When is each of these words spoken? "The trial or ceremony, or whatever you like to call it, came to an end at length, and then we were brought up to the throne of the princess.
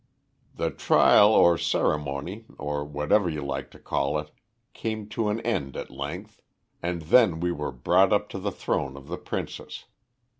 "The 0.55 0.71
trial 0.71 1.31
or 1.31 1.59
ceremony, 1.59 2.45
or 2.57 2.83
whatever 2.83 3.29
you 3.29 3.45
like 3.45 3.69
to 3.69 3.77
call 3.77 4.17
it, 4.17 4.31
came 4.73 5.07
to 5.09 5.29
an 5.29 5.39
end 5.41 5.77
at 5.77 5.91
length, 5.91 6.41
and 6.81 7.03
then 7.03 7.39
we 7.39 7.51
were 7.51 7.71
brought 7.71 8.11
up 8.11 8.27
to 8.29 8.39
the 8.39 8.49
throne 8.51 8.97
of 8.97 9.09
the 9.09 9.19
princess. 9.19 9.85